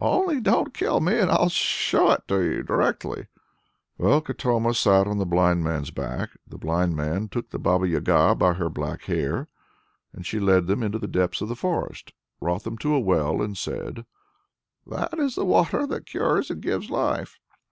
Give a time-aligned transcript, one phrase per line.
[0.00, 3.28] "Only don't kill me, and I'll show it you directly!"
[3.96, 6.30] Well, Katoma sat on the blind man's back.
[6.48, 9.46] The blind man took the Baba Yaga by her back hair,
[10.12, 13.40] and she led them into the depths of the forest, brought them to a well,
[13.40, 14.04] and said
[14.84, 17.38] "That is the water that cures and gives life."